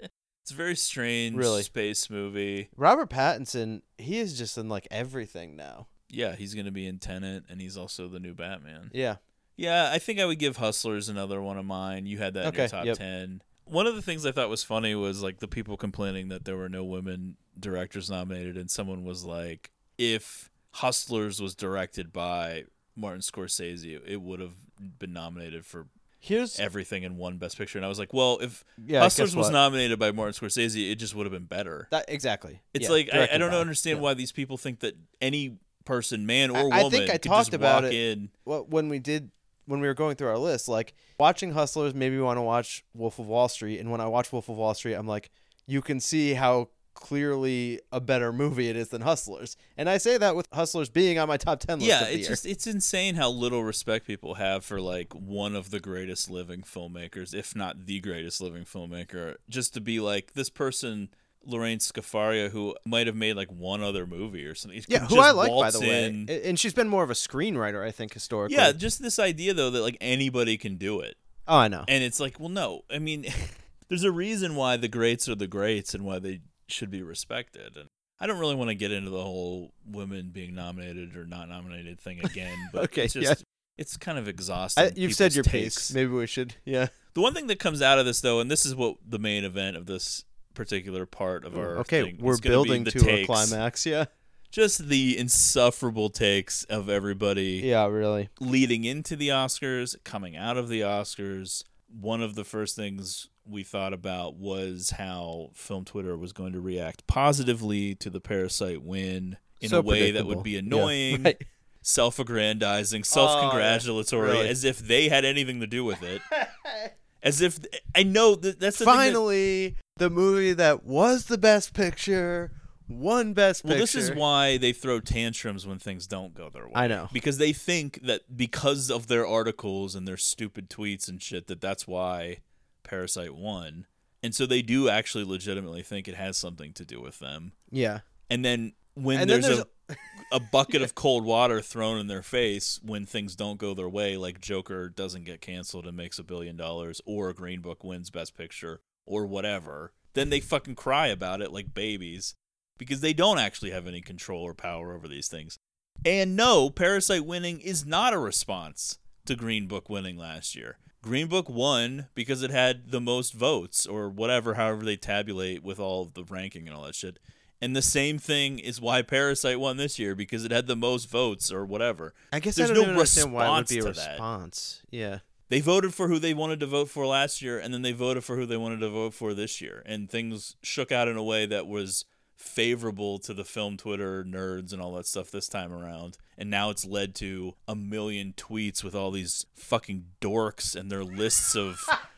[0.42, 1.62] it's a very strange Really.
[1.62, 2.68] space movie.
[2.76, 5.86] Robert Pattinson, he is just in like everything now.
[6.08, 8.90] Yeah, he's going to be in Tenet, and he's also the new Batman.
[8.92, 9.16] Yeah.
[9.56, 12.06] Yeah, I think I would give Hustlers another one of mine.
[12.06, 12.98] You had that in your top yep.
[12.98, 13.42] 10.
[13.64, 16.56] One of the things I thought was funny was like the people complaining that there
[16.56, 22.64] were no women directors nominated, and someone was like, if Hustlers was directed by
[22.96, 24.54] Martin Scorsese, it would have
[24.98, 25.86] been nominated for
[26.18, 27.78] Here's everything in one Best Picture.
[27.78, 31.16] And I was like, well, if Yeah, Hustlers was nominated by Martin Scorsese, it just
[31.16, 31.88] would have been better.
[31.90, 32.60] that exactly.
[32.72, 33.56] It's Yeah, like I, I don't by.
[33.58, 34.02] understand Yeah.
[34.02, 37.54] why these people think that any person, man or I- woman, I think I talked
[37.54, 38.30] about it in.
[38.44, 39.30] When we did
[39.66, 42.84] when we were going through our list, like watching Hustlers maybe me want to watch
[42.94, 45.30] Wolf of Wall Street, and when I watch Wolf of Wall Street, I'm like,
[45.66, 50.18] you can see how clearly a better movie it is than Hustlers, and I say
[50.18, 51.88] that with Hustlers being on my top ten list.
[51.88, 52.28] Yeah, it's year.
[52.28, 56.62] just it's insane how little respect people have for like one of the greatest living
[56.62, 59.36] filmmakers, if not the greatest living filmmaker.
[59.48, 61.08] Just to be like this person,
[61.44, 64.82] Lorene Scafaria, who might have made like one other movie or something.
[64.88, 67.14] yeah, who I like by the way, in- A- and she's been more of a
[67.14, 68.56] screenwriter, I think, historically.
[68.56, 71.16] Yeah, just this idea though that like anybody can do it.
[71.48, 71.84] Oh, I know.
[71.88, 72.82] And it's like, well, no.
[72.90, 73.26] I mean,
[73.88, 77.76] there's a reason why the greats are the greats and why they should be respected.
[77.76, 77.88] And
[78.20, 82.00] I don't really want to get into the whole women being nominated or not nominated
[82.00, 82.56] thing again.
[82.72, 83.44] But Okay, it's just, yeah.
[83.76, 84.84] it's kind of exhausting.
[84.84, 85.74] I, you've said your takes.
[85.88, 85.92] piece.
[85.94, 86.54] Maybe we should.
[86.64, 86.86] Yeah.
[87.14, 89.44] The one thing that comes out of this, though, and this is what the main
[89.44, 90.24] event of this
[90.54, 93.84] particular part of mm, our Okay, thing we're is gonna be building to a climax.
[93.86, 94.06] Yeah.
[94.50, 98.28] Just the insufferable takes of everybody Yeah, really.
[98.38, 103.62] leading into the Oscars, coming out of the Oscars, one of the first things we
[103.64, 109.38] thought about was how film Twitter was going to react positively to the Parasite win
[109.60, 111.42] in So a way that would be Yeah, annoying, right.
[111.80, 114.48] self-aggrandizing, oh, self-congratulatory, Really.
[114.48, 116.20] as if they had anything to do with it.
[117.22, 117.58] as if
[117.94, 122.52] I know that that's the thing that- Finally, the movie that was the best picture
[122.88, 123.80] One best Well, picture.
[123.80, 126.72] this is why they throw tantrums when things don't go their way.
[126.74, 127.08] I know.
[127.12, 131.60] because they think that because of their articles and their stupid tweets and shit that
[131.60, 132.38] that's why
[132.82, 133.86] Parasite won,
[134.22, 137.52] and so they do actually legitimately think it has something to do with them.
[137.70, 138.00] Yeah.
[138.28, 139.96] And then when And then there's, there's a
[140.32, 144.16] a bucket of cold water thrown in their face when things don't go their way,
[144.16, 148.36] like Joker doesn't get canceled and makes a billion dollars, or Green Book wins Best
[148.36, 152.34] Picture, or whatever, then they fucking cry about it like babies
[152.78, 155.58] because they don't actually have any control or power over these things.
[156.04, 160.78] And no, Parasite winning is not a response to Green Book winning last year.
[161.02, 165.78] Green Book won because it had the most votes, or whatever, however they tabulate with
[165.78, 167.18] all of the ranking and all that shit.
[167.62, 171.08] And the same thing is why Parasite won this year because it had the most
[171.08, 172.12] votes or whatever.
[172.32, 174.10] I guess There's I no understand why it would response be a to that.
[174.10, 174.82] response.
[174.90, 175.18] Yeah.
[175.48, 178.24] They voted for who they wanted to vote for last year, and then they voted
[178.24, 179.82] for who they wanted to vote for this year.
[179.86, 182.04] And things shook out in a way that was
[182.36, 186.18] favorable to the film Twitter nerds and all that stuff this time around.
[186.36, 191.04] And now it's led to a million tweets with all these fucking dorks and their
[191.04, 191.80] lists of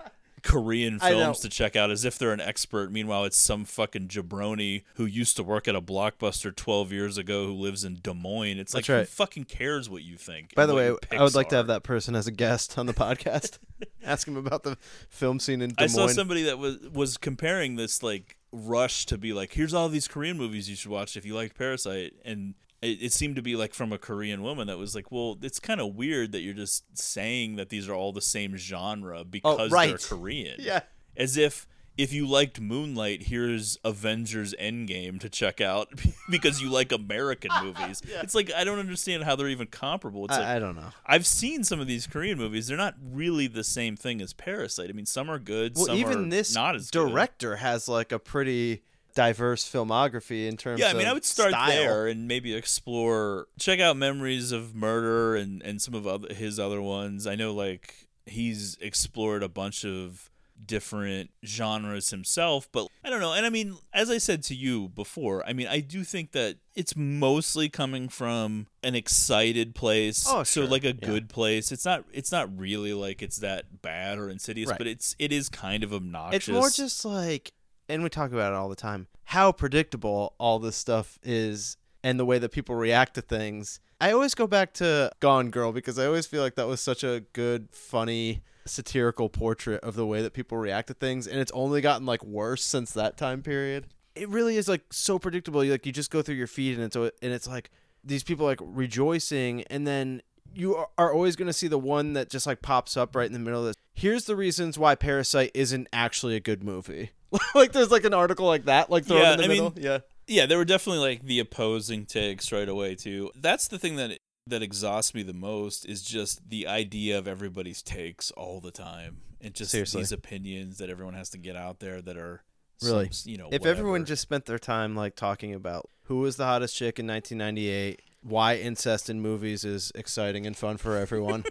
[0.44, 2.92] Korean films to check out as if they're an expert.
[2.92, 7.46] Meanwhile, it's some fucking jabroni who used to work at a blockbuster 12 years ago
[7.46, 8.58] who lives in Des Moines.
[8.58, 10.54] It's like, That's who fucking cares what you think?
[10.54, 12.92] By the way, I would like to have that person as a guest on the
[12.92, 13.58] podcast.
[14.04, 14.76] Ask him about the
[15.08, 15.98] film scene in Des Moines.
[15.98, 19.88] I saw somebody that was was comparing this like rush to be like, here's all
[19.88, 23.42] these Korean movies you should watch if you liked Parasite, and it, it seemed to
[23.42, 26.40] be like from a Korean woman that was like, well, it's kind of weird that
[26.40, 29.96] you're just saying that these are all the same genre oh, because they're Oh.
[30.16, 30.56] Korean.
[30.58, 30.80] Yeah.
[31.16, 31.66] as if.
[31.96, 35.90] If you liked Moonlight, here's Avengers Endgame to check out
[36.28, 38.02] because you like American movies.
[38.20, 40.24] It's like I don't understand how they're even comparable.
[40.24, 40.88] It's like I, I don't know.
[41.06, 42.66] I've seen some of these Korean movies.
[42.66, 44.90] They're not really the same thing as Parasite.
[44.90, 47.10] I mean, some are good, Well, some even are this not as good.
[47.10, 48.82] director has like a pretty
[49.14, 51.68] diverse filmography in terms Yeah, I mean, I would start style.
[51.70, 56.58] there and maybe explore, check out Memories of Murder and and some of other, his
[56.58, 57.26] other ones.
[57.26, 60.30] I know like he's explored a bunch of
[60.66, 63.32] different genres himself, but I don't know.
[63.34, 66.56] And I mean, as I said to you before, I mean, I do think that
[66.74, 70.24] it's mostly coming from an excited place.
[70.28, 70.92] Oh, so like a Yeah.
[71.08, 71.70] good place.
[71.72, 74.78] It's not it's not really like it's that bad or insidious, Right.
[74.78, 76.48] but it's it is kind of obnoxious.
[76.48, 77.52] It's more just like,
[77.88, 82.18] and we talk about it all the time, how predictable all this stuff is and
[82.18, 83.80] the way that people react to things.
[84.00, 87.02] I always go back to Gone Girl because I always feel like that was such
[87.04, 91.52] a good, funny, satirical portrait of the way that people react to things, and it's
[91.52, 93.86] only gotten like worse since that time period.
[94.14, 95.64] It really is like so predictable.
[95.64, 97.70] Like you just go through your feed, and it's and it's like
[98.02, 100.22] these people like rejoicing, and then
[100.54, 103.26] you are- are always going to see the one that just like pops up right
[103.26, 103.76] in the middle of this.
[103.92, 107.10] Here's the reasons why Parasite isn't actually a good movie.
[107.54, 109.82] like there's like an article like that, like thrown Yeah, in the I mean- middle.
[109.82, 109.98] yeah.
[110.26, 113.30] Yeah, there were definitely like the opposing takes right away too.
[113.34, 114.16] That's the thing that
[114.46, 119.18] that exhausts me the most is just the idea of everybody's takes all the time
[119.40, 120.00] and just Seriously.
[120.00, 122.42] these opinions that everyone has to get out there that are
[122.82, 123.08] Really?
[123.10, 126.44] some- you know If everyone just spent their time like talking about who was the
[126.44, 131.44] hottest chick in 1998, why incest in movies is exciting and fun for everyone.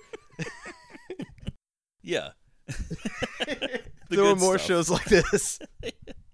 [2.02, 2.30] yeah.
[4.15, 4.67] The there were more stuff.
[4.67, 5.60] shows like this.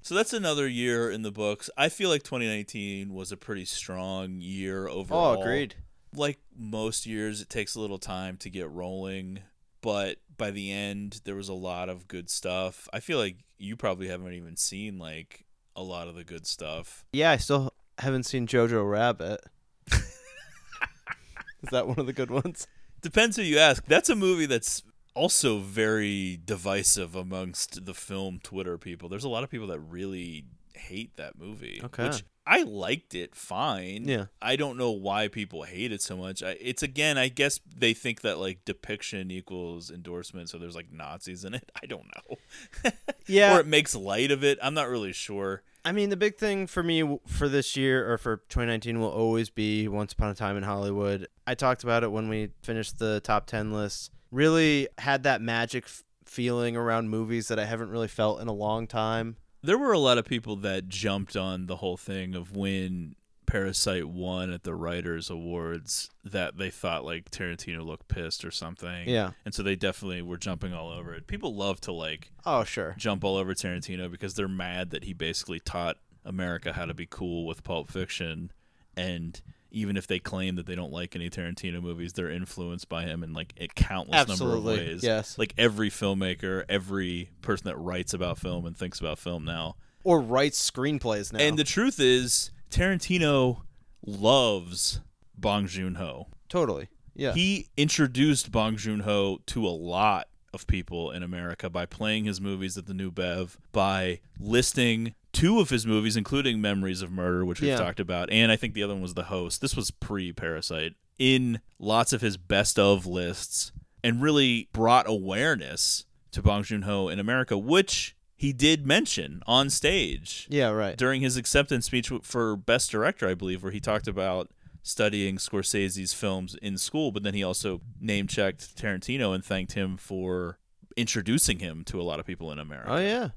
[0.09, 1.69] So that's another year in the books.
[1.77, 5.37] I feel like 2019 was a pretty strong year oh, overall.
[5.37, 5.75] oh, agreed.
[6.15, 9.41] Like most years, it takes a little time to get rolling,
[9.81, 12.89] but by the end, there was a lot of good stuff.
[12.91, 17.05] I feel like you probably haven't even seen like a lot of the good stuff.
[17.13, 19.41] Yeah, I still haven't seen Jojo Rabbit.
[19.91, 22.65] is that one of the good ones?
[23.03, 23.85] Depends who you ask.
[23.85, 24.81] That's a movie that's
[25.15, 29.09] also very divisive amongst the film Twitter people.
[29.09, 31.81] There's a lot of people that really hate that movie.
[31.83, 32.07] Okay.
[32.07, 34.07] Which I liked it fine.
[34.07, 34.25] Yeah.
[34.41, 36.41] I don't know why people hate it so much.
[36.41, 40.91] I, it's again, I guess they think that like depiction equals endorsement, so there's like
[40.91, 41.71] Nazis in it.
[41.81, 42.91] I don't know.
[43.27, 43.57] Yeah.
[43.57, 44.57] or it makes light of it.
[44.59, 45.61] I'm not really sure.
[45.85, 49.51] I mean, the big thing for me for this year or for 2019 will always
[49.51, 51.27] be Once Upon a Time in Hollywood.
[51.45, 54.11] I talked about it when we finished the top 10 list.
[54.31, 58.53] Really had that magic f- feeling around movies that I haven't really felt in a
[58.53, 59.37] long time.
[59.63, 63.15] There were a lot of people that jumped on the whole thing of when
[63.47, 69.09] Parasite won at the Writers Awards that they thought like Tarantino looked pissed or something.
[69.09, 69.31] Yeah.
[69.43, 71.25] And so they definitely were jumping all over it.
[71.25, 72.93] People love to like Oh, sure.
[72.97, 77.07] jump all over Tarantino because they're mad that he basically taught America how to be
[77.09, 78.51] cool with Pulp Fiction
[78.95, 83.03] and even if they claim that they don't like any Tarantino movies, they're influenced by
[83.03, 85.03] him in like a countless number of ways.
[85.03, 85.37] yes.
[85.37, 90.19] Like every filmmaker, every person that writes about film and thinks about film now Or
[90.21, 91.39] writes screenplays now.
[91.39, 93.61] and the truth is, Tarantino
[94.05, 95.01] loves
[95.37, 96.27] Bong Joon Ho.
[96.47, 96.89] totally.
[97.15, 97.33] Yeah.
[97.33, 102.39] He introduced Bong Joon Ho to a lot of people in America by playing his
[102.39, 107.45] movies at the New Bev, by listing two of his movies, including Memories of Murder,
[107.45, 107.77] which we've Yeah.
[107.77, 109.61] talked about, and I think the other one was The Host.
[109.61, 113.71] This was pre Parasite, in lots of his best of lists,
[114.03, 119.69] and really brought awareness to Bong Joon Ho in America, which he did mention on
[119.69, 120.95] stage yeah, right.
[120.97, 124.49] during his acceptance speech for Best Director, I believe, where he talked about
[124.81, 129.97] studying Scorsese's films in school, but then he also name checked Tarantino and thanked him
[129.97, 130.57] for
[130.95, 132.89] introducing him to a lot of people in America.
[132.91, 133.29] Oh, yeah.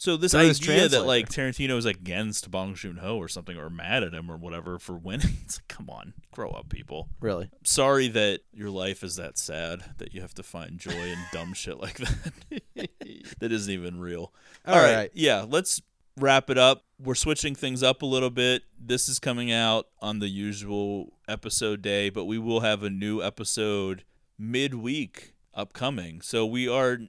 [0.00, 3.68] So this his idea that like Tarantino is against Bong Joon Ho or something, or
[3.68, 7.10] mad at him or whatever for winning, it's like, come on, grow up, people.
[7.20, 7.50] Really.
[7.64, 11.52] Sorry that your life is that sad that you have to find joy in dumb
[11.52, 12.90] shit like that.
[13.40, 14.32] that isn't even real.
[14.64, 14.94] All All right.
[14.94, 15.10] right.
[15.12, 15.82] Yeah, let's
[16.16, 16.84] wrap it up.
[16.98, 18.62] We're switching things up a little bit.
[18.78, 23.22] This is coming out on the usual episode day, but we will have a new
[23.22, 24.04] episode
[24.38, 26.22] midweek upcoming.
[26.22, 27.00] So we are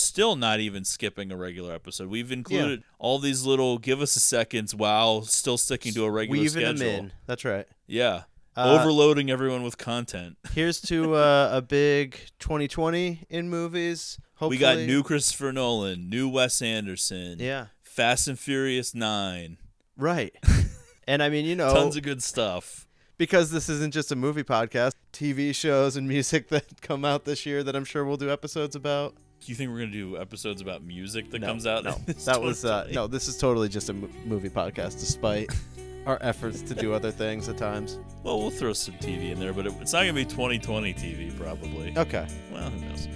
[0.00, 2.08] still not even skipping a regular episode.
[2.08, 6.40] We've included all these little give us a seconds while still sticking to a regular
[6.40, 6.74] Weaving schedule.
[6.78, 7.12] them in.
[7.26, 7.66] That's right.
[7.86, 8.22] Yeah.
[8.56, 10.36] Uh, Overloading everyone with content.
[10.52, 14.18] Here's to uh, a big 2020 in movies.
[14.34, 14.56] Hopefully.
[14.56, 17.66] We got new Christopher Nolan, new Wes Anderson, Yeah.
[17.82, 19.58] Fast and Furious 9.
[19.96, 20.34] Right.
[21.06, 22.88] and I mean, you know, Tons of good stuff.
[23.18, 27.44] because this isn't just a movie podcast, TV shows and music that come out this
[27.46, 29.14] year that I'm sure we'll do episodes about.
[29.40, 31.84] Do you think we're gonna do episodes about music that No, comes out?
[31.84, 31.92] No,
[32.26, 33.06] that was uh, no.
[33.06, 35.50] This is totally just a mo- movie podcast, despite
[36.06, 37.98] our efforts to do other things at times.
[38.22, 41.36] Well, we'll throw some TV in there, but it, it's not gonna be 2020 TV
[41.38, 41.94] probably.
[41.96, 42.26] Okay.
[42.52, 43.08] Well, who knows?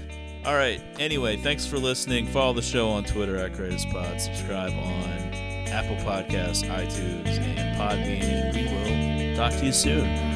[0.47, 0.83] All right.
[0.99, 2.27] Anyway, thanks for listening.
[2.27, 4.21] Follow the show on Twitter at Greatest Pod.
[4.21, 5.35] Subscribe on
[5.69, 8.23] Apple Podcasts, iTunes, and Podbean.
[8.23, 10.34] And we will talk to you soon.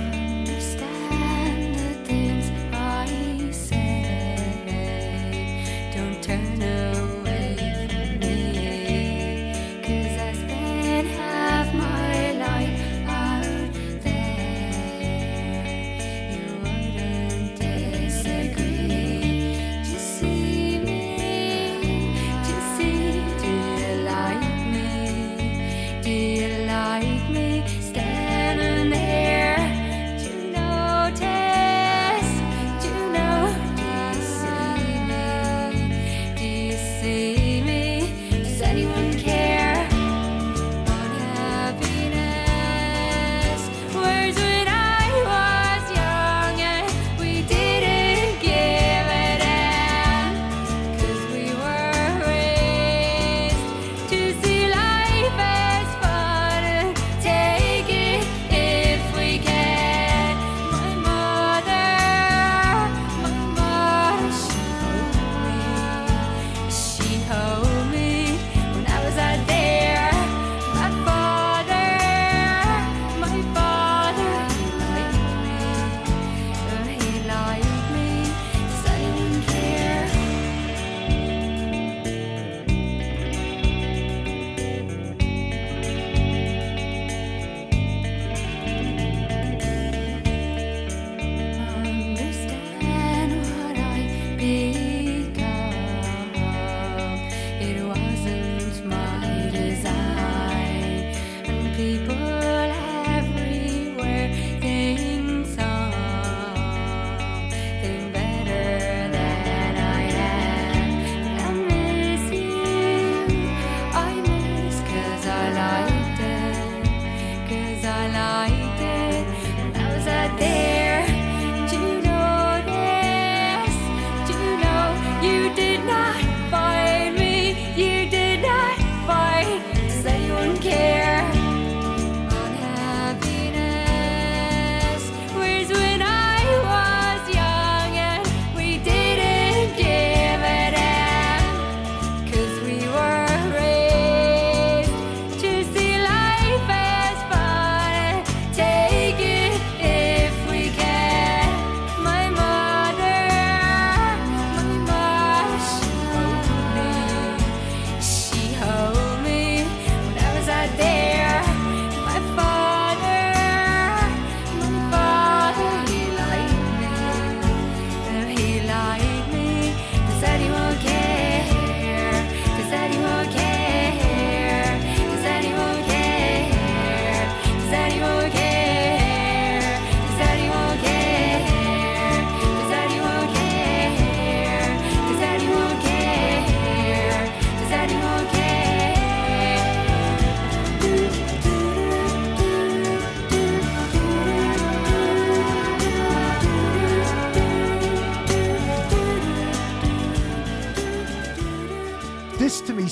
[118.09, 120.78] I liked when I was out there.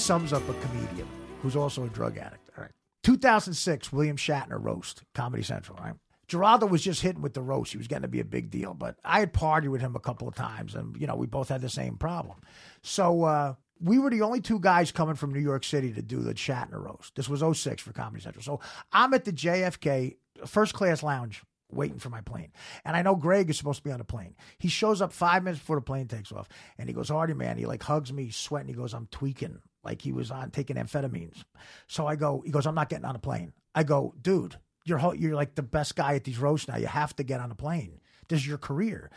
[0.07, 1.09] Sums up a comedian
[1.43, 2.49] who's also a drug addict.
[2.57, 2.71] All right.
[3.03, 5.95] 2006, William Shatner roast, Comedy Central, right?
[6.29, 7.73] Giraldo was just hitting with the roast.
[7.73, 9.99] He was getting to be a big deal, but I had partied with him a
[9.99, 12.37] couple of times, and you know we both had the same problem.
[12.83, 16.21] So uh, we were the only two guys coming from New York City to do
[16.21, 17.17] the Shatner roast.
[17.17, 18.45] This was 06 for Comedy Central.
[18.45, 18.61] So
[18.93, 22.53] I'm at the JFK first class lounge waiting for my plane.
[22.85, 24.37] And I know Greg is supposed to be on the plane.
[24.59, 26.49] He shows up five minutes before the plane takes off
[26.79, 28.69] and he goes, Artie, man, he like hugs me, sweating.
[28.69, 29.59] He goes, I'm tweaking.
[29.87, 31.45] Like he was on taking amphetamines.
[31.87, 33.53] So I go, he goes, I'm not getting on a plane.
[33.73, 36.77] I go, dude, you're, you're like the best guy at these roasts now.
[36.77, 38.01] You have to get on a plane.
[38.29, 39.11] This is your career.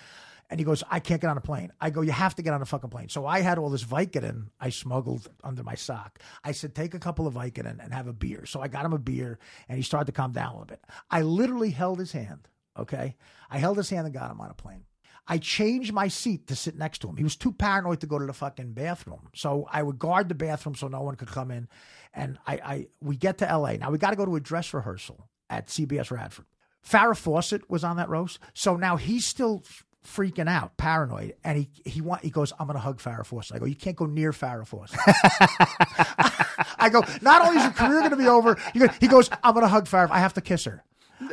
[0.51, 1.71] And he goes, I can't get on a plane.
[1.81, 3.09] I go, you have to get on a fucking plane.
[3.09, 6.19] So I had all this Vicodin I smuggled under my sock.
[6.43, 8.45] I said, take a couple of Vicodin and have a beer.
[8.45, 10.83] So I got him a beer and he started to calm down a little bit.
[11.09, 12.47] I literally held his hand.
[12.77, 13.15] Okay.
[13.49, 14.85] I held his hand and got him on a plane.
[15.29, 17.15] I changed my seat to sit next to him.
[17.15, 19.29] He was too paranoid to go to the fucking bathroom.
[19.35, 21.67] So I would guard the bathroom so no one could come in.
[22.15, 23.73] And I, I we get to LA.
[23.73, 26.45] Now we got to go to a dress rehearsal at CBS Radford.
[26.83, 28.39] Farrah Fawcett was on that roast.
[28.55, 29.63] So now he's still
[30.05, 33.55] freaking out, paranoid, and he he want he goes, I'm gonna hug Farrah Fawcett.
[33.55, 34.99] I go, you can't go near Farrah Fawcett.
[36.79, 39.67] I go, not only is your career gonna be over, he he goes I'm gonna
[39.67, 40.09] hug Farrah.
[40.11, 40.83] I have to kiss her.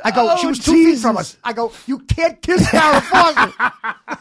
[0.04, 1.36] I go, oh, she Oh, was two feet from us.
[1.44, 3.54] I go, you can't kiss Farrah Fawcett.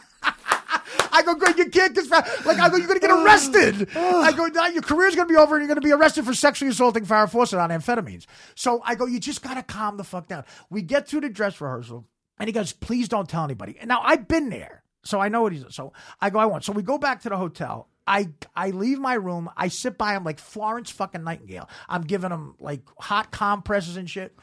[1.12, 2.44] I go, Greg, you can't kiss Farrah.
[2.44, 3.88] Like, I go, you're going to get arrested.
[3.96, 6.24] I go, now your career's going to be over and you're going to be arrested
[6.24, 8.26] for sexually assaulting Farrah Fawcett on amphetamines.
[8.54, 10.44] So I go, you just got to calm the fuck down.
[10.70, 12.06] We get through the dress rehearsal
[12.38, 13.76] and he goes, please don't tell anybody.
[13.80, 14.82] And now I've been there.
[15.04, 16.64] So I know what he's, so I go, I won't.
[16.64, 17.88] So we go back to the hotel.
[18.08, 19.48] I, I leave my room.
[19.56, 21.68] I sit by him like Florence fucking Nightingale.
[21.88, 24.36] I'm giving him like hot compresses and shit.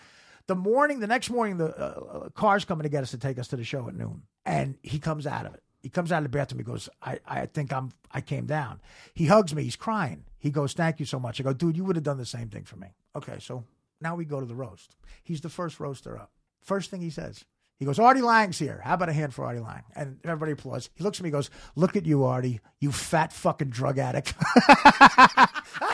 [0.47, 3.39] The morning, the next morning, the uh, uh, car's coming to get us to take
[3.39, 5.63] us to the show at noon, and he comes out of it.
[5.81, 6.59] He comes out of the bathroom.
[6.59, 8.81] He goes, "I, I think I'm, I came down."
[9.13, 9.63] He hugs me.
[9.63, 10.25] He's crying.
[10.39, 12.49] He goes, "Thank you so much." I go, "Dude, you would have done the same
[12.49, 13.63] thing for me." Okay, so
[14.01, 14.95] now we go to the roast.
[15.23, 16.31] He's the first roaster up.
[16.61, 17.45] First thing he says,
[17.77, 18.81] he goes, "Artie Lange's here.
[18.83, 20.89] How about a hand for Artie Lange?" And everybody applauds.
[20.93, 22.59] He looks at me, and goes, "Look at you, Artie.
[22.79, 24.33] You fat fucking drug addict."